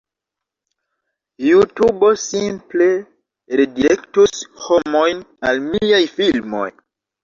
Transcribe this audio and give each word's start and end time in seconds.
JuTubo 1.47 2.09
simple 2.23 2.89
redirektus 3.63 4.45
homojn 4.67 5.25
al 5.53 5.67
miaj 5.71 6.05
filmoj 6.21 6.69